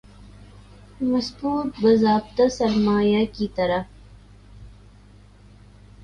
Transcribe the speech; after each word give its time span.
مضبوط 1.01 1.67
باضابطہ 1.81 2.47
سرمایہ 2.49 3.25
کی 3.33 3.47
طرح 3.55 3.81